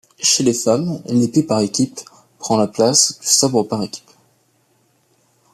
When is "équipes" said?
1.59-1.99, 3.83-4.09